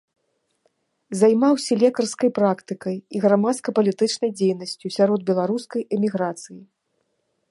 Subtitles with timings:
[1.21, 6.61] Займаўся лекарскай практыкай і грамадска-палітычнай дзейнасцю сярод беларускай эміграцыі.